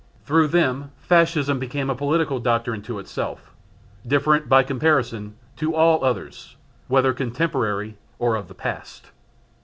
[0.25, 3.51] Through them Fascism became a political doctrine to itself,
[4.07, 6.55] different, by comparison, to all others
[6.87, 9.11] whether contemporary or of the past.